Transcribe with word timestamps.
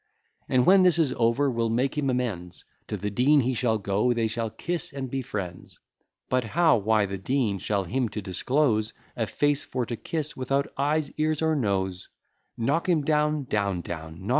And, 0.49 0.65
when 0.65 0.81
this 0.81 0.97
is 0.97 1.13
over, 1.13 1.47
we'll 1.51 1.69
make 1.69 1.95
him 1.95 2.09
amends, 2.09 2.65
To 2.87 2.97
the 2.97 3.11
Dean 3.11 3.41
he 3.41 3.53
shall 3.53 3.77
go; 3.77 4.13
they 4.13 4.25
shall 4.25 4.49
kiss 4.49 4.91
and 4.91 5.11
be 5.11 5.21
friends: 5.21 5.79
But 6.27 6.43
how? 6.43 6.77
Why, 6.77 7.05
the 7.05 7.19
Dean 7.19 7.59
shall 7.59 7.83
to 7.83 7.89
him 7.91 8.07
disclose 8.07 8.93
A 9.15 9.27
face 9.27 9.63
for 9.63 9.85
to 9.85 9.95
kiss, 9.95 10.35
without 10.35 10.65
eyes, 10.75 11.11
ears, 11.19 11.43
or 11.43 11.55
nose. 11.55 12.09
Knock 12.57 12.89
him 12.89 13.03
down, 13.03 13.45
etc. 13.47 14.15